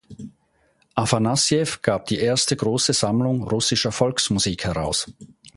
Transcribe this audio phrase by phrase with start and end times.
[0.95, 5.07] Afanassjew gab die erste große Sammlung russischer Volksmusik heraus.